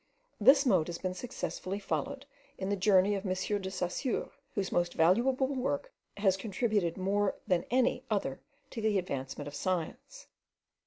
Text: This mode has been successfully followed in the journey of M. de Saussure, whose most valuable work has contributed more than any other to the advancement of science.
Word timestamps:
This 0.39 0.65
mode 0.65 0.87
has 0.87 0.97
been 0.97 1.13
successfully 1.13 1.77
followed 1.77 2.25
in 2.57 2.69
the 2.69 2.75
journey 2.75 3.13
of 3.13 3.23
M. 3.23 3.33
de 3.61 3.69
Saussure, 3.69 4.31
whose 4.55 4.71
most 4.71 4.95
valuable 4.95 5.33
work 5.45 5.93
has 6.17 6.35
contributed 6.37 6.97
more 6.97 7.35
than 7.45 7.65
any 7.69 8.03
other 8.09 8.39
to 8.71 8.81
the 8.81 8.97
advancement 8.97 9.47
of 9.47 9.53
science. 9.53 10.25